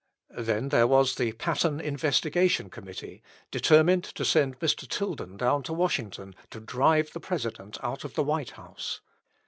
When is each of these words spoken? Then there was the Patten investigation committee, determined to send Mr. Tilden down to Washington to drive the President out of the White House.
Then 0.39 0.69
there 0.69 0.87
was 0.87 1.13
the 1.13 1.33
Patten 1.33 1.79
investigation 1.79 2.71
committee, 2.71 3.21
determined 3.51 4.03
to 4.05 4.25
send 4.25 4.57
Mr. 4.57 4.89
Tilden 4.89 5.37
down 5.37 5.61
to 5.61 5.73
Washington 5.73 6.33
to 6.49 6.59
drive 6.59 7.13
the 7.13 7.19
President 7.19 7.77
out 7.83 8.03
of 8.03 8.15
the 8.15 8.23
White 8.23 8.49
House. 8.57 9.01